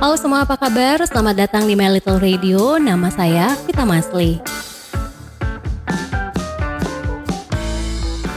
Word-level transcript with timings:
Halo 0.00 0.16
semua 0.16 0.48
apa 0.48 0.56
kabar? 0.56 1.04
Selamat 1.04 1.44
datang 1.44 1.68
di 1.68 1.76
My 1.76 1.92
Little 1.92 2.16
Radio. 2.16 2.80
Nama 2.80 3.12
saya 3.12 3.52
Vita 3.68 3.84
Masli. 3.84 4.40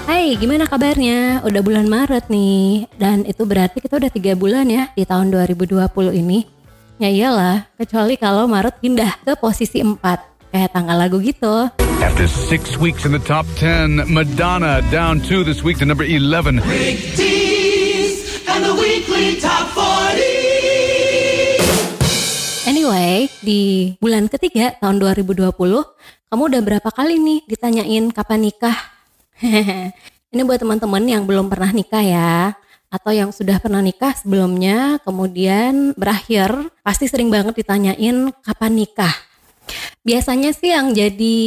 Hai, 0.04 0.36
gimana 0.36 0.68
kabarnya? 0.68 1.40
Udah 1.48 1.64
bulan 1.64 1.88
Maret 1.88 2.28
nih, 2.28 2.92
dan 3.00 3.24
itu 3.24 3.48
berarti 3.48 3.80
kita 3.80 3.96
udah 3.96 4.12
tiga 4.12 4.36
bulan 4.36 4.68
ya 4.68 4.92
di 4.92 5.08
tahun 5.08 5.32
2020 5.32 5.88
ini. 6.12 6.44
Ya 7.00 7.08
iyalah, 7.08 7.64
kecuali 7.80 8.20
kalau 8.20 8.44
Maret 8.44 8.84
pindah 8.84 9.24
ke 9.24 9.32
posisi 9.40 9.80
4, 9.80 10.04
kayak 10.52 10.76
tanggal 10.76 11.00
lagu 11.00 11.24
gitu. 11.24 11.72
After 12.04 12.28
six 12.28 12.76
weeks 12.76 13.08
in 13.08 13.16
the 13.16 13.24
top 13.24 13.48
10, 13.56 14.12
Madonna 14.12 14.84
down 14.92 15.24
two 15.24 15.48
this 15.48 15.64
week 15.64 15.80
to 15.80 15.88
number 15.88 16.04
11. 16.04 16.60
and 18.54 18.64
the 18.68 18.76
weekly 18.76 19.40
top 19.40 19.72
40. 19.72 19.93
Anyway, 22.84 23.32
di 23.40 23.96
bulan 24.04 24.28
ketiga 24.28 24.76
tahun 24.76 25.00
2020, 25.00 25.56
kamu 26.28 26.42
udah 26.52 26.62
berapa 26.68 26.90
kali 26.92 27.16
nih 27.16 27.40
ditanyain 27.48 28.12
kapan 28.12 28.44
nikah? 28.44 28.76
Ini 30.36 30.44
buat 30.44 30.60
teman-teman 30.60 31.00
yang 31.08 31.24
belum 31.24 31.48
pernah 31.48 31.72
nikah 31.72 32.04
ya, 32.04 32.52
atau 32.92 33.16
yang 33.16 33.32
sudah 33.32 33.64
pernah 33.64 33.80
nikah 33.80 34.12
sebelumnya, 34.20 35.00
kemudian 35.08 35.96
berakhir, 35.96 36.52
pasti 36.84 37.08
sering 37.08 37.32
banget 37.32 37.64
ditanyain 37.64 38.36
kapan 38.44 38.76
nikah. 38.76 39.16
Biasanya 40.04 40.52
sih 40.52 40.76
yang 40.76 40.92
jadi 40.92 41.40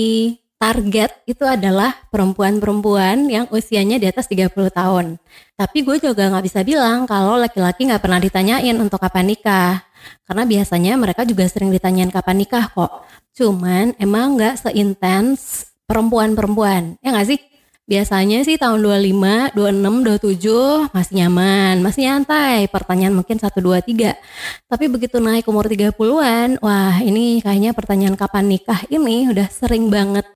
target 0.57 1.13
itu 1.29 1.45
adalah 1.45 1.93
perempuan-perempuan 2.09 3.29
yang 3.29 3.45
usianya 3.53 4.01
di 4.01 4.09
atas 4.09 4.25
30 4.29 4.53
tahun. 4.73 5.21
Tapi 5.57 5.79
gue 5.85 5.97
juga 6.01 6.33
nggak 6.33 6.45
bisa 6.45 6.61
bilang 6.65 7.05
kalau 7.05 7.37
laki-laki 7.37 7.89
nggak 7.89 8.01
pernah 8.01 8.21
ditanyain 8.21 8.77
untuk 8.81 9.01
kapan 9.01 9.29
nikah. 9.29 9.85
Karena 10.25 10.45
biasanya 10.49 10.93
mereka 10.97 11.29
juga 11.29 11.45
sering 11.49 11.69
ditanyain 11.69 12.09
kapan 12.09 12.41
nikah 12.41 12.73
kok. 12.73 13.05
Cuman 13.37 13.93
emang 14.01 14.41
nggak 14.41 14.65
seintens 14.69 15.73
perempuan-perempuan. 15.85 16.97
Ya 17.05 17.13
nggak 17.13 17.29
sih? 17.29 17.41
Biasanya 17.87 18.43
sih 18.43 18.59
tahun 18.59 18.83
25, 18.83 19.55
26, 19.55 20.91
27 20.91 20.91
masih 20.91 21.15
nyaman, 21.23 21.75
masih 21.87 22.03
nyantai. 22.11 22.67
Pertanyaan 22.67 23.15
mungkin 23.15 23.39
1, 23.39 23.63
2, 23.63 23.79
3. 23.79 24.19
Tapi 24.67 24.85
begitu 24.91 25.23
naik 25.23 25.47
umur 25.47 25.71
30-an, 25.71 26.59
wah 26.59 26.99
ini 26.99 27.39
kayaknya 27.39 27.71
pertanyaan 27.79 28.19
kapan 28.19 28.51
nikah 28.51 28.83
ini 28.91 29.31
udah 29.31 29.47
sering 29.55 29.87
banget. 29.87 30.27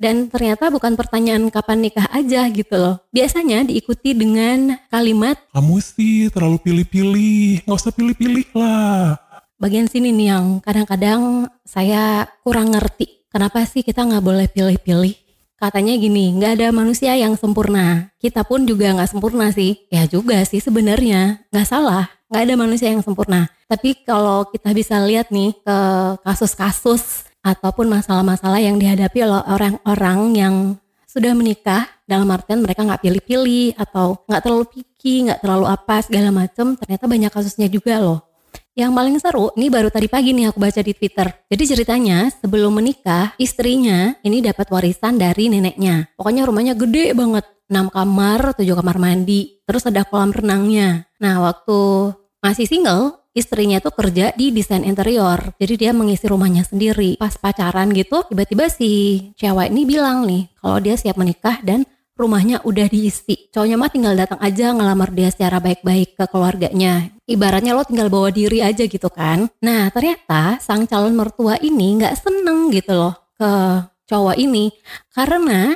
Dan 0.00 0.32
ternyata 0.32 0.72
bukan 0.72 0.96
pertanyaan 0.96 1.52
kapan 1.52 1.84
nikah 1.84 2.08
aja 2.08 2.48
gitu 2.48 2.72
loh. 2.72 3.04
Biasanya 3.12 3.68
diikuti 3.68 4.16
dengan 4.16 4.80
kalimat 4.88 5.36
Kamu 5.52 5.76
sih 5.76 6.32
terlalu 6.32 6.56
pilih-pilih, 6.64 7.68
nggak 7.68 7.76
usah 7.76 7.92
pilih-pilih 7.92 8.48
lah. 8.56 9.20
bagian 9.60 9.92
sini 9.92 10.08
nih 10.08 10.32
yang 10.32 10.64
kadang-kadang 10.64 11.52
saya 11.68 12.24
kurang 12.40 12.72
ngerti. 12.72 13.28
Kenapa 13.28 13.60
sih 13.68 13.84
kita 13.84 14.00
nggak 14.08 14.24
boleh 14.24 14.48
pilih-pilih? 14.48 15.20
Katanya 15.60 15.92
gini, 16.00 16.32
nggak 16.32 16.56
ada 16.56 16.68
manusia 16.72 17.12
yang 17.12 17.36
sempurna. 17.36 18.08
Kita 18.16 18.48
pun 18.48 18.64
juga 18.64 18.96
nggak 18.96 19.12
sempurna 19.12 19.52
sih. 19.52 19.84
Ya 19.92 20.08
juga 20.08 20.40
sih 20.48 20.64
sebenarnya, 20.64 21.44
nggak 21.52 21.68
salah. 21.68 22.08
Nggak 22.32 22.42
ada 22.48 22.54
manusia 22.56 22.88
yang 22.88 23.04
sempurna. 23.04 23.52
Tapi 23.68 24.00
kalau 24.08 24.48
kita 24.48 24.72
bisa 24.72 24.96
lihat 25.04 25.28
nih 25.28 25.52
ke 25.60 25.78
kasus-kasus 26.24 27.29
ataupun 27.40 27.88
masalah-masalah 27.88 28.60
yang 28.60 28.76
dihadapi 28.76 29.24
oleh 29.24 29.42
orang-orang 29.48 30.20
yang 30.36 30.54
sudah 31.10 31.34
menikah 31.34 31.90
dalam 32.06 32.30
artian 32.30 32.62
mereka 32.62 32.86
nggak 32.86 33.02
pilih-pilih 33.02 33.74
atau 33.74 34.22
nggak 34.30 34.42
terlalu 34.46 34.64
picky, 34.70 35.26
nggak 35.26 35.42
terlalu 35.42 35.66
apa 35.66 35.96
segala 36.06 36.30
macem. 36.30 36.78
Ternyata 36.78 37.04
banyak 37.10 37.30
kasusnya 37.34 37.66
juga 37.66 37.98
loh. 37.98 38.30
Yang 38.78 38.92
paling 38.94 39.16
seru, 39.18 39.46
ini 39.58 39.66
baru 39.66 39.90
tadi 39.90 40.06
pagi 40.06 40.30
nih 40.30 40.54
aku 40.54 40.62
baca 40.62 40.80
di 40.80 40.94
Twitter. 40.94 41.26
Jadi 41.50 41.62
ceritanya 41.66 42.30
sebelum 42.30 42.70
menikah, 42.70 43.34
istrinya 43.36 44.14
ini 44.22 44.38
dapat 44.38 44.70
warisan 44.70 45.18
dari 45.18 45.50
neneknya. 45.50 46.14
Pokoknya 46.14 46.46
rumahnya 46.46 46.74
gede 46.78 47.12
banget. 47.12 47.44
6 47.70 47.86
kamar, 47.86 48.58
7 48.58 48.66
kamar 48.74 48.98
mandi. 48.98 49.62
Terus 49.62 49.86
ada 49.86 50.02
kolam 50.02 50.34
renangnya. 50.34 51.06
Nah 51.22 51.38
waktu 51.38 52.10
masih 52.42 52.66
single, 52.66 53.19
istrinya 53.32 53.78
tuh 53.78 53.94
kerja 53.94 54.34
di 54.34 54.50
desain 54.50 54.82
interior. 54.82 55.54
Jadi 55.58 55.74
dia 55.86 55.92
mengisi 55.94 56.26
rumahnya 56.26 56.66
sendiri. 56.66 57.14
Pas 57.18 57.34
pacaran 57.38 57.90
gitu, 57.94 58.26
tiba-tiba 58.26 58.66
si 58.66 59.32
cewek 59.38 59.70
ini 59.70 59.82
bilang 59.86 60.26
nih, 60.26 60.50
kalau 60.58 60.78
dia 60.82 60.94
siap 60.98 61.16
menikah 61.18 61.62
dan 61.62 61.86
rumahnya 62.20 62.60
udah 62.68 62.84
diisi. 62.92 63.48
Cowoknya 63.48 63.80
mah 63.80 63.88
tinggal 63.88 64.12
datang 64.12 64.36
aja 64.44 64.76
ngelamar 64.76 65.08
dia 65.16 65.32
secara 65.32 65.56
baik-baik 65.56 66.20
ke 66.20 66.24
keluarganya. 66.28 67.08
Ibaratnya 67.24 67.72
lo 67.72 67.88
tinggal 67.88 68.12
bawa 68.12 68.28
diri 68.28 68.60
aja 68.60 68.84
gitu 68.84 69.08
kan. 69.08 69.48
Nah 69.64 69.88
ternyata 69.88 70.60
sang 70.60 70.84
calon 70.84 71.16
mertua 71.16 71.56
ini 71.64 71.96
nggak 71.96 72.20
seneng 72.20 72.68
gitu 72.76 72.92
loh 72.92 73.14
ke 73.40 73.50
cowok 74.04 74.36
ini. 74.36 74.68
Karena 75.16 75.72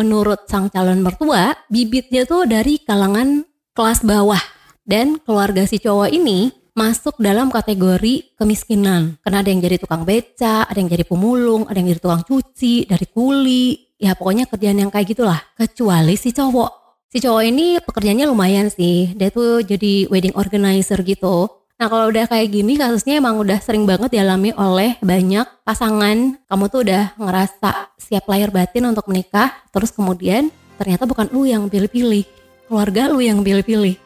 menurut 0.00 0.48
sang 0.48 0.72
calon 0.72 1.04
mertua, 1.04 1.52
bibitnya 1.68 2.24
tuh 2.24 2.48
dari 2.48 2.80
kalangan 2.80 3.44
kelas 3.76 4.00
bawah. 4.00 4.40
Dan 4.86 5.20
keluarga 5.20 5.66
si 5.68 5.82
cowok 5.82 6.08
ini 6.08 6.48
masuk 6.76 7.16
dalam 7.16 7.48
kategori 7.48 8.36
kemiskinan. 8.36 9.16
Karena 9.24 9.40
ada 9.40 9.48
yang 9.48 9.64
jadi 9.64 9.80
tukang 9.80 10.04
beca, 10.04 10.68
ada 10.68 10.76
yang 10.76 10.92
jadi 10.92 11.08
pemulung, 11.08 11.64
ada 11.66 11.80
yang 11.80 11.88
jadi 11.96 12.00
tukang 12.04 12.22
cuci, 12.22 12.84
dari 12.84 13.08
kuli. 13.08 13.96
Ya 13.96 14.12
pokoknya 14.12 14.44
kerjaan 14.44 14.76
yang 14.76 14.92
kayak 14.92 15.16
gitulah. 15.16 15.40
Kecuali 15.56 16.20
si 16.20 16.36
cowok. 16.36 17.00
Si 17.08 17.16
cowok 17.24 17.42
ini 17.48 17.80
pekerjaannya 17.80 18.28
lumayan 18.28 18.68
sih. 18.68 19.16
Dia 19.16 19.32
tuh 19.32 19.64
jadi 19.64 20.04
wedding 20.12 20.36
organizer 20.36 21.00
gitu. 21.00 21.48
Nah 21.80 21.88
kalau 21.88 22.12
udah 22.12 22.28
kayak 22.28 22.52
gini 22.52 22.76
kasusnya 22.76 23.20
emang 23.20 23.40
udah 23.40 23.56
sering 23.60 23.88
banget 23.88 24.12
dialami 24.12 24.52
oleh 24.52 25.00
banyak 25.00 25.48
pasangan. 25.64 26.36
Kamu 26.44 26.64
tuh 26.68 26.84
udah 26.84 27.16
ngerasa 27.16 27.96
siap 27.96 28.28
lahir 28.28 28.52
batin 28.52 28.84
untuk 28.84 29.08
menikah. 29.08 29.48
Terus 29.72 29.96
kemudian 29.96 30.52
ternyata 30.76 31.08
bukan 31.08 31.32
lu 31.32 31.48
yang 31.48 31.72
pilih-pilih. 31.72 32.28
Keluarga 32.68 33.08
lu 33.08 33.24
yang 33.24 33.40
pilih-pilih. 33.40 34.05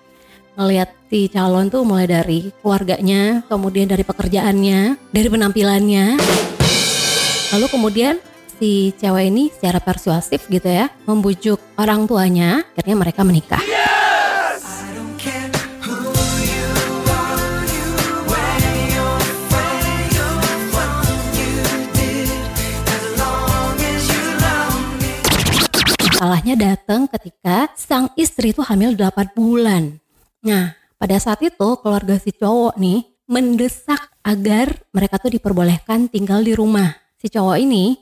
Ngeliat 0.59 0.91
si 1.07 1.31
calon 1.31 1.71
tuh 1.71 1.87
mulai 1.87 2.11
dari 2.11 2.51
keluarganya, 2.59 3.47
kemudian 3.47 3.87
dari 3.87 4.03
pekerjaannya, 4.03 4.99
dari 5.15 5.29
penampilannya. 5.31 6.07
Lalu 7.55 7.67
kemudian 7.71 8.19
si 8.59 8.91
cewek 8.99 9.31
ini 9.31 9.49
secara 9.55 9.79
persuasif 9.79 10.51
gitu 10.51 10.67
ya, 10.67 10.91
membujuk 11.07 11.63
orang 11.79 12.05
tuanya, 12.11 12.67
akhirnya 12.75 12.97
mereka 12.99 13.23
menikah. 13.23 13.63
Salahnya 26.21 26.53
datang 26.53 27.09
ketika 27.09 27.73
sang 27.81 28.13
istri 28.13 28.53
itu 28.53 28.61
hamil 28.61 28.93
8 28.93 29.33
bulan. 29.33 29.97
Nah, 30.41 30.73
pada 30.97 31.17
saat 31.21 31.41
itu 31.45 31.69
keluarga 31.85 32.17
si 32.17 32.33
cowok 32.33 32.81
nih 32.81 33.05
mendesak 33.29 34.11
agar 34.25 34.73
mereka 34.91 35.21
tuh 35.21 35.33
diperbolehkan 35.33 36.09
tinggal 36.09 36.41
di 36.41 36.57
rumah. 36.57 36.97
Si 37.21 37.29
cowok 37.29 37.57
ini 37.61 37.97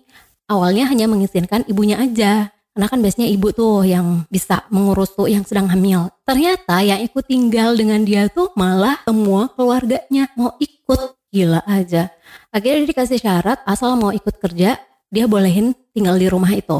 awalnya 0.46 0.88
hanya 0.88 1.10
mengizinkan 1.10 1.66
ibunya 1.66 1.98
aja. 1.98 2.50
Karena 2.78 2.86
kan 2.94 3.02
biasanya 3.02 3.26
ibu 3.26 3.50
tuh 3.50 3.82
yang 3.82 4.22
bisa 4.30 4.62
mengurus 4.70 5.10
tuh 5.18 5.26
yang 5.26 5.42
sedang 5.42 5.66
hamil. 5.66 6.14
Ternyata 6.22 6.78
yang 6.86 7.02
ikut 7.02 7.26
tinggal 7.26 7.74
dengan 7.74 8.06
dia 8.06 8.30
tuh 8.30 8.54
malah 8.54 9.02
semua 9.02 9.50
keluarganya 9.50 10.30
mau 10.38 10.54
ikut. 10.62 11.18
Gila 11.28 11.60
aja. 11.68 12.08
Akhirnya 12.54 12.88
dikasih 12.88 13.20
syarat 13.20 13.60
asal 13.68 13.98
mau 14.00 14.14
ikut 14.14 14.40
kerja, 14.40 14.80
dia 15.12 15.24
bolehin 15.28 15.76
tinggal 15.92 16.16
di 16.16 16.30
rumah 16.30 16.54
itu. 16.54 16.78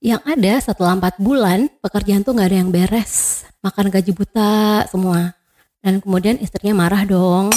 Yang 0.00 0.22
ada 0.24 0.52
setelah 0.64 0.96
4 0.96 1.20
bulan, 1.20 1.68
pekerjaan 1.84 2.24
tuh 2.24 2.32
nggak 2.32 2.48
ada 2.48 2.58
yang 2.64 2.72
beres. 2.72 3.44
Makan 3.60 3.92
gaji 3.92 4.16
buta 4.16 4.88
semua. 4.88 5.36
Dan 5.84 6.00
kemudian 6.00 6.40
istrinya 6.40 6.72
marah 6.72 7.04
dong. 7.04 7.52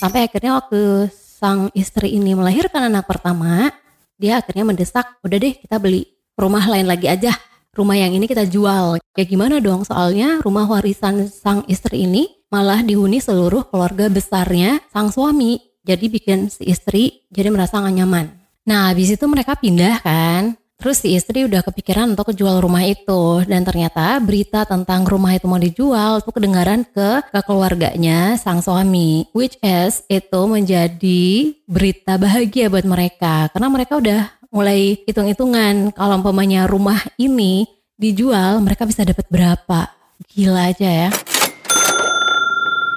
Sampai 0.00 0.24
akhirnya 0.24 0.56
waktu 0.56 1.12
sang 1.12 1.68
istri 1.76 2.16
ini 2.16 2.32
melahirkan 2.32 2.88
anak 2.88 3.04
pertama, 3.04 3.68
dia 4.16 4.40
akhirnya 4.40 4.72
mendesak, 4.72 5.04
udah 5.20 5.36
deh 5.36 5.52
kita 5.60 5.76
beli 5.76 6.08
rumah 6.32 6.64
lain 6.64 6.88
lagi 6.88 7.12
aja. 7.12 7.36
Rumah 7.76 7.96
yang 8.08 8.16
ini 8.16 8.24
kita 8.24 8.48
jual. 8.48 8.96
Kayak 9.12 9.28
gimana 9.28 9.60
dong? 9.60 9.84
Soalnya 9.84 10.40
rumah 10.40 10.64
warisan 10.64 11.28
sang 11.28 11.68
istri 11.68 12.08
ini 12.08 12.40
malah 12.48 12.80
dihuni 12.80 13.20
seluruh 13.20 13.68
keluarga 13.68 14.08
besarnya 14.08 14.80
sang 14.88 15.12
suami. 15.12 15.60
Jadi 15.84 16.08
bikin 16.08 16.48
si 16.48 16.72
istri 16.72 17.28
jadi 17.28 17.52
merasa 17.52 17.84
gak 17.84 17.92
nyaman. 17.92 18.32
Nah 18.64 18.92
habis 18.92 19.12
itu 19.12 19.24
mereka 19.28 19.56
pindah 19.56 20.00
kan. 20.00 20.59
Terus 20.80 21.04
si 21.04 21.12
istri 21.12 21.44
udah 21.44 21.60
kepikiran 21.60 22.16
untuk 22.16 22.32
jual 22.32 22.56
rumah 22.64 22.80
itu. 22.88 23.44
Dan 23.44 23.68
ternyata 23.68 24.16
berita 24.16 24.64
tentang 24.64 25.04
rumah 25.04 25.36
itu 25.36 25.44
mau 25.44 25.60
dijual 25.60 26.24
tuh 26.24 26.32
kedengaran 26.32 26.88
ke 26.88 27.20
ke 27.28 27.40
keluarganya 27.44 28.40
sang 28.40 28.64
suami. 28.64 29.28
Which 29.36 29.60
is 29.60 30.00
itu 30.08 30.40
menjadi 30.48 31.52
berita 31.68 32.16
bahagia 32.16 32.72
buat 32.72 32.88
mereka. 32.88 33.52
Karena 33.52 33.68
mereka 33.68 34.00
udah 34.00 34.32
mulai 34.48 35.04
hitung-hitungan 35.04 35.92
kalau 35.92 36.16
umpamanya 36.16 36.64
rumah 36.64 36.98
ini 37.20 37.68
dijual 38.00 38.64
mereka 38.64 38.88
bisa 38.88 39.04
dapat 39.04 39.28
berapa. 39.28 39.92
Gila 40.32 40.72
aja 40.72 40.88
ya. 40.88 41.10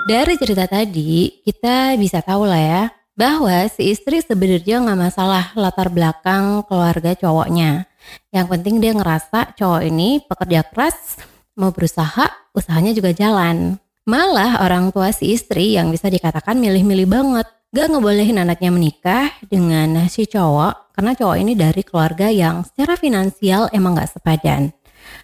Dari 0.03 0.35
cerita 0.35 0.67
tadi, 0.67 1.31
kita 1.47 1.95
bisa 1.95 2.19
tahu 2.19 2.43
lah 2.43 2.59
ya, 2.59 2.83
bahwa 3.13 3.69
si 3.69 3.93
istri 3.93 4.21
sebenarnya 4.21 4.81
nggak 4.81 4.99
masalah 4.99 5.53
latar 5.53 5.93
belakang 5.93 6.65
keluarga 6.65 7.13
cowoknya. 7.13 7.85
Yang 8.33 8.47
penting 8.57 8.75
dia 8.81 8.93
ngerasa 8.97 9.53
cowok 9.55 9.81
ini 9.85 10.19
pekerja 10.25 10.65
keras, 10.67 11.21
mau 11.55 11.69
berusaha, 11.69 12.29
usahanya 12.51 12.91
juga 12.91 13.13
jalan. 13.13 13.77
Malah 14.03 14.59
orang 14.59 14.91
tua 14.91 15.15
si 15.15 15.31
istri 15.31 15.79
yang 15.79 15.87
bisa 15.87 16.11
dikatakan 16.11 16.59
milih-milih 16.59 17.07
banget. 17.07 17.47
Gak 17.73 17.89
ngebolehin 17.89 18.37
anaknya 18.37 18.69
menikah 18.69 19.33
dengan 19.49 20.05
si 20.05 20.29
cowok 20.29 20.93
karena 20.93 21.17
cowok 21.17 21.37
ini 21.41 21.53
dari 21.57 21.81
keluarga 21.81 22.29
yang 22.29 22.61
secara 22.61 22.93
finansial 22.93 23.65
emang 23.73 23.97
gak 23.97 24.13
sepadan. 24.13 24.69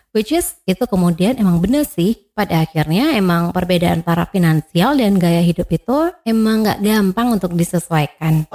Which 0.09 0.33
is 0.33 0.57
itu 0.65 0.89
kemudian 0.89 1.37
emang 1.37 1.61
bener 1.61 1.85
sih 1.85 2.33
pada 2.33 2.65
akhirnya 2.65 3.13
emang 3.13 3.53
perbedaan 3.53 4.01
antara 4.01 4.25
finansial 4.25 4.97
dan 4.97 5.21
gaya 5.21 5.45
hidup 5.45 5.69
itu 5.69 6.09
emang 6.25 6.65
gak 6.65 6.81
gampang 6.81 7.37
untuk 7.37 7.53
disesuaikan. 7.53 8.49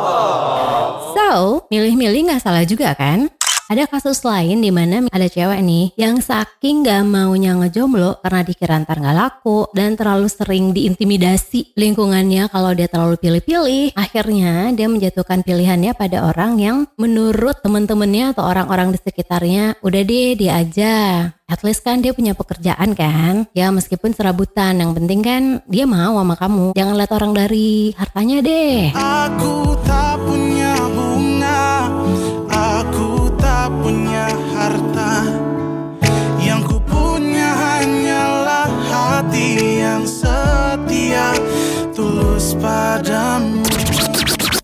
So, 1.15 1.63
milih-milih 1.71 2.35
gak 2.35 2.43
salah 2.43 2.67
juga 2.67 2.91
kan? 2.99 3.31
Ada 3.75 3.91
kasus 3.91 4.23
lain 4.23 4.63
di 4.63 4.71
mana 4.71 5.11
ada 5.11 5.27
cewek 5.27 5.59
nih 5.59 5.99
yang 5.99 6.23
saking 6.23 6.87
gak 6.87 7.03
maunya 7.11 7.59
ngejomblo 7.59 8.23
karena 8.23 8.47
dikira 8.47 8.79
ntar 8.87 9.03
gak 9.03 9.19
laku 9.19 9.67
dan 9.75 9.99
terlalu 9.99 10.31
sering 10.31 10.71
diintimidasi 10.71 11.75
lingkungannya 11.75 12.47
kalau 12.55 12.71
dia 12.71 12.87
terlalu 12.87 13.19
pilih-pilih. 13.19 13.99
Akhirnya 13.99 14.71
dia 14.79 14.87
menjatuhkan 14.87 15.43
pilihannya 15.43 15.91
pada 15.99 16.23
orang 16.23 16.63
yang 16.63 16.87
menurut 16.95 17.67
temen-temennya 17.67 18.39
atau 18.39 18.47
orang-orang 18.47 18.95
di 18.95 18.99
sekitarnya 19.03 19.83
udah 19.83 20.03
deh 20.07 20.39
dia 20.39 20.53
aja. 20.55 20.95
At 21.51 21.67
least 21.67 21.83
kan 21.83 21.99
dia 21.99 22.15
punya 22.15 22.39
pekerjaan 22.39 22.95
kan. 22.95 23.51
Ya 23.59 23.75
meskipun 23.75 24.15
serabutan 24.15 24.79
yang 24.79 24.95
penting 24.95 25.19
kan 25.27 25.43
dia 25.67 25.83
mau 25.83 26.15
sama 26.15 26.39
kamu. 26.39 26.79
Jangan 26.79 26.95
lihat 26.95 27.11
orang 27.11 27.33
dari 27.35 27.91
hartanya 27.99 28.39
deh. 28.39 28.95
Aku 28.95 29.75
tak 29.83 30.23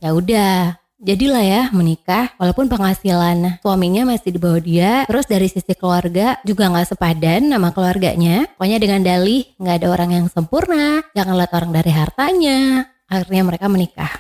Ya 0.01 0.11
udah, 0.17 0.81
jadilah 1.01 1.45
ya 1.45 1.63
menikah 1.73 2.35
walaupun 2.37 2.69
penghasilan 2.69 3.63
suaminya 3.65 4.05
masih 4.11 4.37
di 4.37 4.41
bawah 4.43 4.61
dia 4.61 4.93
terus 5.09 5.25
dari 5.25 5.49
sisi 5.49 5.73
keluarga 5.73 6.37
juga 6.45 6.69
nggak 6.69 6.93
sepadan 6.93 7.47
sama 7.49 7.71
keluarganya. 7.71 8.51
Pokoknya 8.59 8.79
dengan 8.83 9.01
dalih 9.07 9.49
nggak 9.57 9.77
ada 9.81 9.89
orang 9.89 10.11
yang 10.13 10.27
sempurna 10.29 11.01
jangan 11.17 11.35
lihat 11.39 11.53
orang 11.57 11.71
dari 11.73 11.93
hartanya 11.95 12.91
akhirnya 13.11 13.43
mereka 13.43 13.67
menikah 13.67 14.13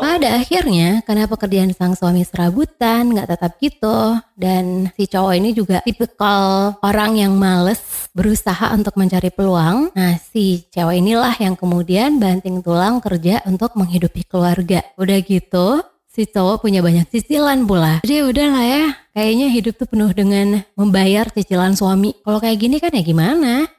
pada 0.00 0.36
akhirnya 0.36 1.00
karena 1.06 1.24
pekerjaan 1.30 1.72
sang 1.72 1.94
suami 1.94 2.26
serabutan 2.26 3.14
nggak 3.14 3.30
tetap 3.30 3.56
gitu 3.62 4.18
dan 4.34 4.90
si 4.98 5.06
cowok 5.06 5.32
ini 5.38 5.54
juga 5.54 5.80
tipikal 5.86 6.76
orang 6.82 7.16
yang 7.16 7.38
males 7.38 8.10
berusaha 8.12 8.74
untuk 8.74 8.98
mencari 8.98 9.30
peluang 9.30 9.94
nah 9.94 10.18
si 10.18 10.66
cewek 10.68 10.98
inilah 10.98 11.32
yang 11.38 11.54
kemudian 11.54 12.18
banting 12.18 12.60
tulang 12.60 12.98
kerja 12.98 13.40
untuk 13.46 13.72
menghidupi 13.78 14.26
keluarga 14.26 14.82
udah 14.98 15.18
gitu 15.22 15.80
si 16.10 16.26
cowok 16.26 16.66
punya 16.66 16.82
banyak 16.82 17.06
cicilan 17.06 17.62
pula. 17.70 18.02
Jadi 18.02 18.26
udahlah 18.26 18.66
ya, 18.66 18.84
kayaknya 19.14 19.46
hidup 19.54 19.78
tuh 19.78 19.86
penuh 19.86 20.10
dengan 20.10 20.66
membayar 20.74 21.30
cicilan 21.30 21.78
suami. 21.78 22.18
Kalau 22.26 22.42
kayak 22.42 22.58
gini 22.58 22.82
kan 22.82 22.90
ya 22.90 23.02
gimana? 23.06 23.69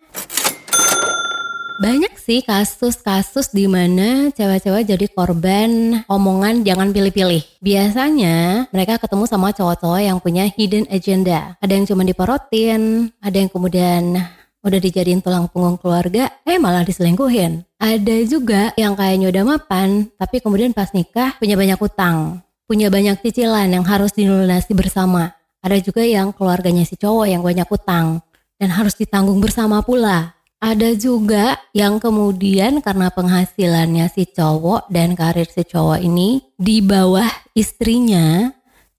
Banyak 1.81 2.13
sih 2.21 2.45
kasus-kasus 2.45 3.49
di 3.49 3.65
mana 3.65 4.29
cewek-cewek 4.29 4.85
jadi 4.85 5.09
korban 5.17 6.05
omongan 6.05 6.61
jangan 6.61 6.93
pilih-pilih. 6.93 7.41
Biasanya 7.57 8.69
mereka 8.69 9.01
ketemu 9.01 9.25
sama 9.25 9.49
cowok-cowok 9.49 9.97
yang 9.97 10.21
punya 10.21 10.45
hidden 10.45 10.85
agenda. 10.93 11.57
Ada 11.57 11.73
yang 11.73 11.89
cuma 11.89 12.05
diporotin, 12.05 13.09
ada 13.17 13.33
yang 13.33 13.49
kemudian 13.49 14.13
udah 14.61 14.77
dijadiin 14.77 15.25
tulang 15.25 15.49
punggung 15.49 15.81
keluarga, 15.81 16.29
eh 16.45 16.61
malah 16.61 16.85
diselingkuhin. 16.85 17.65
Ada 17.81 18.29
juga 18.29 18.77
yang 18.77 18.93
kayaknya 18.93 19.33
udah 19.33 19.43
mapan, 19.57 20.05
tapi 20.21 20.37
kemudian 20.37 20.77
pas 20.77 20.93
nikah 20.93 21.33
punya 21.41 21.57
banyak 21.57 21.81
utang, 21.81 22.45
punya 22.69 22.93
banyak 22.93 23.17
cicilan 23.25 23.73
yang 23.73 23.81
harus 23.89 24.13
dilunasi 24.13 24.77
bersama. 24.77 25.33
Ada 25.65 25.81
juga 25.81 26.05
yang 26.05 26.29
keluarganya 26.29 26.85
si 26.85 26.93
cowok 26.93 27.25
yang 27.25 27.41
banyak 27.41 27.65
utang 27.65 28.21
dan 28.61 28.69
harus 28.69 28.93
ditanggung 28.93 29.41
bersama 29.41 29.81
pula. 29.81 30.37
Ada 30.61 30.93
juga 30.93 31.57
yang 31.73 31.97
kemudian 31.97 32.85
karena 32.85 33.09
penghasilannya 33.09 34.05
si 34.13 34.29
cowok 34.29 34.93
dan 34.93 35.17
karir 35.17 35.49
si 35.49 35.65
cowok 35.65 36.05
ini 36.05 36.37
di 36.53 36.85
bawah 36.85 37.25
istrinya, 37.57 38.45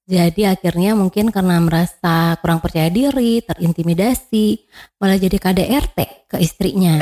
jadi 0.02 0.58
akhirnya 0.58 0.98
mungkin 0.98 1.30
karena 1.30 1.62
merasa 1.62 2.34
kurang 2.42 2.58
percaya 2.58 2.90
diri, 2.90 3.46
terintimidasi, 3.46 4.58
malah 4.98 5.14
jadi 5.14 5.38
KDRT 5.38 5.98
ke 6.34 6.36
istrinya. 6.42 6.98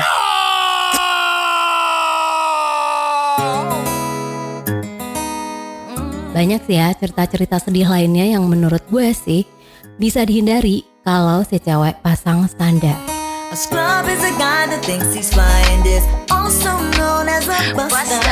Banyak 6.36 6.60
sih 6.68 6.76
ya 6.76 6.92
cerita-cerita 6.92 7.56
sedih 7.64 7.88
lainnya 7.88 8.36
yang 8.36 8.44
menurut 8.44 8.84
gue 8.92 9.08
sih 9.16 9.48
bisa 9.96 10.20
dihindari 10.20 10.84
kalau 11.00 11.40
si 11.48 11.56
cewek 11.56 11.96
pasang 12.04 12.44
standar. 12.44 13.09
A 13.50 13.58
scrub 13.58 14.06
is 14.06 14.22
a 14.22 14.30
guy 14.38 14.70
that 14.70 14.78
thinks 14.86 15.10
he's 15.10 15.26
flying 15.34 15.82
this, 15.82 16.06
also 16.30 16.70
known 16.94 17.26
as 17.26 17.50
a 17.50 17.74
buster. 17.74 18.22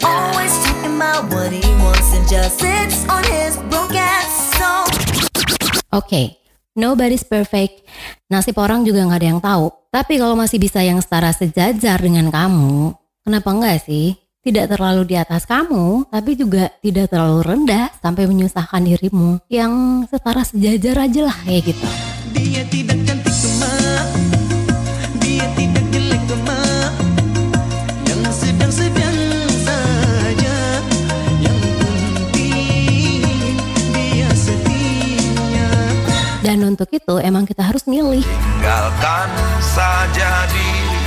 Always 0.00 0.56
talking 0.64 0.96
about 0.96 1.28
what 1.28 1.52
he 1.52 1.60
wants 1.84 2.16
and 2.16 2.24
just 2.24 2.64
sits 2.64 3.04
on 3.12 3.20
his 3.28 3.60
broke 3.68 3.92
ass 3.92 4.56
soul. 4.56 4.88
Oke, 5.92 6.40
nobody's 6.72 7.28
perfect. 7.28 7.84
Nasib 8.32 8.56
orang 8.56 8.88
juga 8.88 9.04
nggak 9.04 9.20
ada 9.20 9.28
yang 9.36 9.42
tahu. 9.44 9.68
Tapi 9.92 10.16
kalau 10.16 10.32
masih 10.32 10.56
bisa 10.56 10.80
yang 10.80 10.96
setara 11.04 11.36
sejajar 11.36 12.00
dengan 12.00 12.32
kamu, 12.32 12.96
kenapa 13.20 13.52
enggak 13.52 13.84
sih? 13.84 14.16
Tidak 14.40 14.64
terlalu 14.64 15.12
di 15.12 15.20
atas 15.20 15.44
kamu, 15.44 16.08
tapi 16.08 16.40
juga 16.40 16.72
tidak 16.80 17.12
terlalu 17.12 17.44
rendah 17.44 17.92
sampai 18.00 18.24
menyusahkan 18.24 18.80
dirimu. 18.80 19.44
Yang 19.52 19.72
setara 20.08 20.40
sejajar 20.40 21.04
aja 21.04 21.20
lah 21.28 21.36
kayak 21.44 21.68
gitu. 21.68 21.88
Dia 22.32 22.64
tidak 22.72 23.03
untuk 36.74 36.90
itu 36.90 37.14
emang 37.22 37.46
kita 37.46 37.62
harus 37.62 37.86
milih. 37.86 38.26
Tinggalkan 38.26 39.30
saja 39.62 40.50
diri 40.50 41.04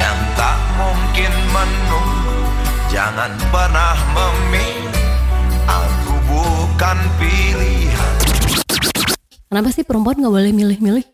yang 0.00 0.18
tak 0.32 0.58
mungkin 0.80 1.32
menunggu 1.52 2.40
Jangan 2.88 3.32
pernah 3.52 3.96
memilih 4.16 5.04
Aku 5.68 6.12
bukan 6.28 6.98
pilihan 7.20 8.14
Kenapa 9.52 9.68
sih 9.68 9.84
perempuan 9.84 10.16
nggak 10.16 10.32
boleh 10.32 10.52
milih-milih? 10.56 11.04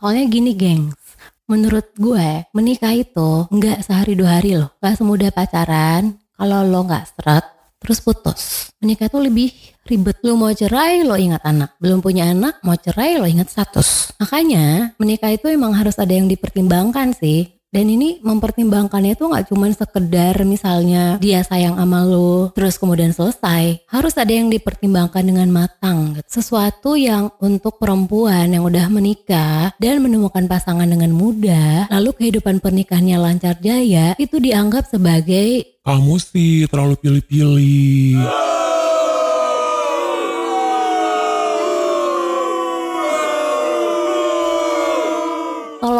Soalnya 0.00 0.24
gini 0.32 0.56
gengs, 0.56 0.96
menurut 1.44 1.92
gue 1.94 2.48
menikah 2.56 2.96
itu 2.96 3.44
nggak 3.52 3.84
sehari 3.84 4.16
dua 4.16 4.40
hari 4.40 4.56
loh. 4.56 4.72
Gak 4.80 4.96
semudah 4.96 5.28
pacaran, 5.28 6.16
kalau 6.34 6.64
lo 6.64 6.88
nggak 6.88 7.04
seret, 7.12 7.44
terus 7.84 8.00
putus. 8.00 8.72
Menikah 8.80 9.12
itu 9.12 9.20
lebih 9.20 9.52
ribet. 9.86 10.18
Lo 10.22 10.38
mau 10.38 10.52
cerai, 10.54 11.02
lo 11.02 11.16
ingat 11.18 11.42
anak. 11.42 11.74
Belum 11.82 11.98
punya 11.98 12.30
anak, 12.30 12.62
mau 12.62 12.76
cerai, 12.78 13.18
lo 13.18 13.26
ingat 13.26 13.50
status. 13.50 14.14
Makanya 14.20 14.94
menikah 14.96 15.34
itu 15.34 15.50
emang 15.50 15.74
harus 15.74 15.98
ada 15.98 16.12
yang 16.14 16.30
dipertimbangkan 16.30 17.14
sih. 17.16 17.62
Dan 17.72 17.88
ini 17.88 18.20
mempertimbangkannya 18.20 19.16
itu 19.16 19.24
nggak 19.24 19.48
cuman 19.48 19.72
sekedar 19.72 20.36
misalnya 20.44 21.16
dia 21.16 21.40
sayang 21.40 21.80
sama 21.80 22.04
lo 22.04 22.52
terus 22.52 22.76
kemudian 22.76 23.16
selesai. 23.16 23.88
Harus 23.88 24.12
ada 24.20 24.28
yang 24.28 24.52
dipertimbangkan 24.52 25.24
dengan 25.24 25.48
matang. 25.48 26.20
Sesuatu 26.28 27.00
yang 27.00 27.32
untuk 27.40 27.80
perempuan 27.80 28.52
yang 28.52 28.68
udah 28.68 28.92
menikah 28.92 29.72
dan 29.80 30.04
menemukan 30.04 30.44
pasangan 30.44 30.84
dengan 30.84 31.16
mudah, 31.16 31.88
lalu 31.88 32.12
kehidupan 32.12 32.60
pernikahannya 32.60 33.16
lancar 33.16 33.56
jaya, 33.64 34.12
itu 34.20 34.36
dianggap 34.36 34.92
sebagai 34.92 35.64
Kamu 35.82 36.20
sih 36.20 36.68
terlalu 36.68 36.94
pilih-pilih. 37.00 38.51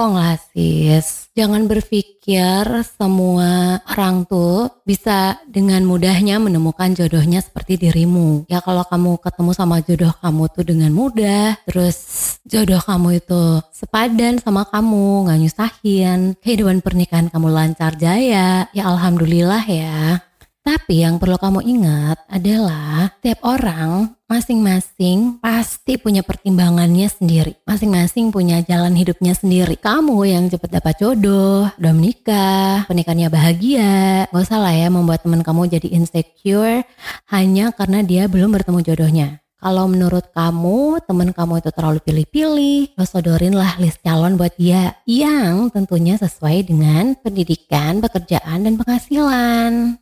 Tolonglah 0.03 0.35
sis. 0.51 1.31
Jangan 1.39 1.71
berpikir 1.71 2.67
semua 2.99 3.79
orang 3.87 4.27
tuh 4.27 4.67
bisa 4.83 5.39
dengan 5.47 5.87
mudahnya 5.87 6.43
menemukan 6.43 6.91
jodohnya 6.91 7.39
seperti 7.39 7.79
dirimu. 7.79 8.43
Ya 8.51 8.59
kalau 8.59 8.83
kamu 8.83 9.23
ketemu 9.23 9.51
sama 9.55 9.79
jodoh 9.79 10.11
kamu 10.19 10.51
tuh 10.51 10.67
dengan 10.67 10.91
mudah, 10.91 11.55
terus 11.71 11.97
jodoh 12.43 12.83
kamu 12.83 13.23
itu 13.23 13.63
sepadan 13.71 14.43
sama 14.43 14.67
kamu, 14.67 15.31
nggak 15.31 15.39
nyusahin, 15.39 16.21
kehidupan 16.43 16.83
pernikahan 16.83 17.31
kamu 17.31 17.55
lancar 17.55 17.95
jaya, 17.95 18.67
ya 18.75 18.83
alhamdulillah 18.83 19.63
ya. 19.71 20.19
Tapi 20.63 21.03
yang 21.03 21.19
perlu 21.19 21.35
kamu 21.43 21.59
ingat 21.67 22.23
adalah 22.31 23.11
tiap 23.19 23.43
orang 23.43 24.15
masing-masing 24.31 25.43
pasti 25.43 25.99
punya 25.99 26.23
pertimbangannya 26.23 27.11
sendiri. 27.11 27.59
Masing-masing 27.67 28.31
punya 28.31 28.63
jalan 28.63 28.95
hidupnya 28.95 29.35
sendiri. 29.35 29.75
Kamu 29.75 30.23
yang 30.23 30.47
cepet 30.47 30.79
dapat 30.79 31.03
jodoh, 31.03 31.67
udah 31.67 31.93
menikah, 31.93 32.87
pernikahannya 32.87 33.27
bahagia. 33.27 34.31
Gak 34.31 34.39
usah 34.39 34.63
lah 34.63 34.71
ya 34.71 34.87
membuat 34.87 35.27
teman 35.27 35.43
kamu 35.43 35.67
jadi 35.67 35.99
insecure 35.99 36.87
hanya 37.35 37.75
karena 37.75 38.07
dia 38.07 38.31
belum 38.31 38.55
bertemu 38.55 38.79
jodohnya. 38.87 39.29
Kalau 39.63 39.87
menurut 39.87 40.31
kamu, 40.35 41.07
teman 41.07 41.31
kamu 41.31 41.63
itu 41.63 41.71
terlalu 41.71 42.03
pilih-pilih, 42.03 42.99
lo 42.99 43.07
sodorin 43.07 43.55
lah 43.55 43.79
list 43.79 44.03
calon 44.03 44.35
buat 44.35 44.59
dia 44.59 44.99
yang 45.07 45.71
tentunya 45.71 46.19
sesuai 46.19 46.67
dengan 46.67 47.15
pendidikan, 47.23 48.03
pekerjaan, 48.03 48.67
dan 48.67 48.75
penghasilan. 48.75 50.02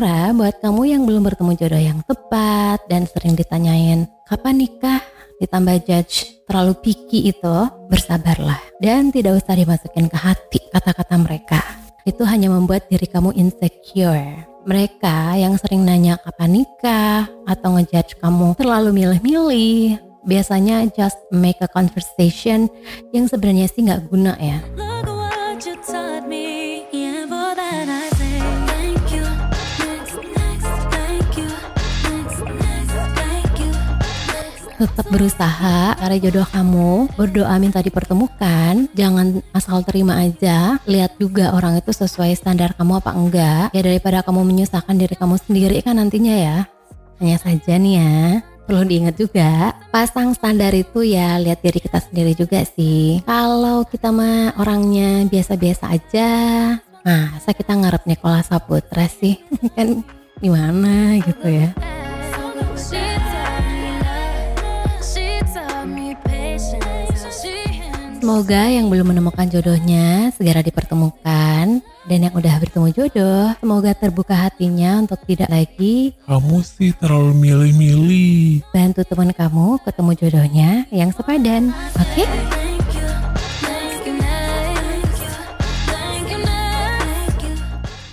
Sementara 0.00 0.32
buat 0.32 0.56
kamu 0.64 0.82
yang 0.96 1.02
belum 1.04 1.28
bertemu 1.28 1.52
jodoh 1.60 1.82
yang 1.92 2.00
tepat 2.08 2.80
dan 2.88 3.04
sering 3.04 3.36
ditanyain 3.36 4.08
kapan 4.24 4.56
nikah, 4.56 5.04
ditambah 5.44 5.76
judge 5.84 6.40
terlalu 6.48 6.72
picky 6.80 7.28
itu, 7.28 7.56
bersabarlah 7.92 8.56
dan 8.80 9.12
tidak 9.12 9.44
usah 9.44 9.52
dimasukin 9.52 10.08
ke 10.08 10.16
hati 10.16 10.56
kata-kata 10.72 11.20
mereka. 11.20 11.60
Itu 12.08 12.24
hanya 12.24 12.48
membuat 12.48 12.88
diri 12.88 13.04
kamu 13.04 13.36
insecure. 13.36 14.48
Mereka 14.64 15.36
yang 15.36 15.60
sering 15.60 15.84
nanya 15.84 16.16
kapan 16.16 16.64
nikah 16.64 17.28
atau 17.44 17.76
ngejudge 17.76 18.16
kamu 18.24 18.56
terlalu 18.56 19.04
milih-milih, 19.04 20.00
biasanya 20.24 20.88
just 20.96 21.20
make 21.28 21.60
a 21.60 21.68
conversation 21.68 22.72
yang 23.12 23.28
sebenarnya 23.28 23.68
sih 23.68 23.84
nggak 23.84 24.08
guna 24.08 24.32
ya. 24.40 24.64
Tetap 34.80 35.04
berusaha 35.12 35.92
cari 35.92 36.16
jodoh 36.24 36.48
kamu 36.48 37.12
berdoa 37.12 37.52
minta 37.60 37.84
dipertemukan. 37.84 38.88
Jangan 38.96 39.44
asal 39.52 39.84
terima 39.84 40.16
aja 40.16 40.80
lihat 40.88 41.20
juga 41.20 41.52
orang 41.52 41.76
itu 41.76 41.92
sesuai 41.92 42.32
standar 42.32 42.72
kamu 42.80 43.04
apa 43.04 43.12
enggak. 43.12 43.66
Ya 43.76 43.82
daripada 43.84 44.24
kamu 44.24 44.48
menyusahkan 44.48 44.96
diri 44.96 45.12
kamu 45.12 45.36
sendiri 45.36 45.84
kan 45.84 46.00
nantinya 46.00 46.32
ya. 46.32 46.58
Hanya 47.20 47.36
saja 47.36 47.76
nih 47.76 47.94
ya 48.00 48.40
perlu 48.64 48.86
diingat 48.86 49.18
juga 49.18 49.74
pasang 49.90 50.30
standar 50.30 50.70
itu 50.72 51.02
ya 51.02 51.42
lihat 51.42 51.58
diri 51.60 51.82
kita 51.82 52.00
sendiri 52.00 52.32
juga 52.32 52.64
sih. 52.64 53.20
Kalau 53.28 53.84
kita 53.84 54.08
mah 54.08 54.56
orangnya 54.56 55.28
biasa-biasa 55.28 55.84
aja 55.92 56.30
nah 57.00 57.32
saya 57.40 57.56
kita 57.56 57.72
ngarep 57.76 58.04
Nikola 58.08 58.40
Saputra 58.40 59.08
sih? 59.08 59.36
Kan 59.76 60.04
gimana 60.40 61.20
gitu 61.20 61.48
ya 61.52 61.99
Semoga 68.30 68.62
yang 68.70 68.86
belum 68.86 69.10
menemukan 69.10 69.50
jodohnya 69.50 70.30
segera 70.30 70.62
dipertemukan 70.62 71.82
dan 71.82 72.18
yang 72.22 72.30
udah 72.30 72.62
bertemu 72.62 72.86
jodoh 72.94 73.50
semoga 73.58 73.90
terbuka 73.90 74.38
hatinya 74.38 75.02
untuk 75.02 75.18
tidak 75.26 75.50
lagi 75.50 76.14
Kamu 76.30 76.62
sih 76.62 76.94
terlalu 76.94 77.34
milih-milih. 77.34 78.70
bantu 78.70 79.02
teman 79.02 79.34
kamu 79.34 79.82
ketemu 79.82 80.10
jodohnya 80.14 80.70
yang 80.94 81.10
sepadan. 81.10 81.74
Oke? 81.98 82.22
You. 82.22 83.10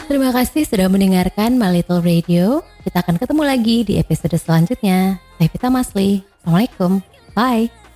Terima 0.10 0.34
kasih 0.34 0.66
sudah 0.66 0.90
mendengarkan 0.90 1.62
My 1.62 1.70
Little 1.70 2.02
Radio. 2.02 2.66
Kita 2.82 3.06
akan 3.06 3.22
ketemu 3.22 3.44
lagi 3.46 3.86
di 3.86 4.02
episode 4.02 4.34
selanjutnya. 4.34 5.22
Saya 5.38 5.46
Vita 5.46 5.70
Masli. 5.70 6.26
Assalamualaikum. 6.42 7.06
Bye. 7.38 7.87